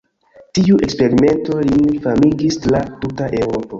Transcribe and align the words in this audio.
Tiu 0.59 0.77
eksperimento 0.87 1.59
lin 1.67 1.93
famigis 2.07 2.59
tra 2.65 2.81
tuta 3.05 3.29
Eŭropo. 3.43 3.67